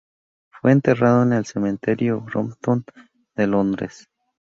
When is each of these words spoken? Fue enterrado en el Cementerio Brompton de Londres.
Fue 0.49 0.71
enterrado 0.71 1.21
en 1.21 1.33
el 1.33 1.45
Cementerio 1.45 2.21
Brompton 2.21 2.83
de 3.35 3.45
Londres. 3.45 4.09